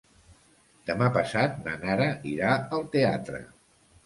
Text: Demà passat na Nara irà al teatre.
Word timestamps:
Demà 0.89 1.09
passat 1.17 1.59
na 1.67 1.75
Nara 1.83 2.09
irà 2.33 2.57
al 2.79 2.89
teatre. 2.97 3.45